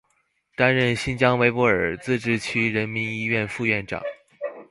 [0.55, 4.01] 担任新疆维吾尔自治区人民医院副院长。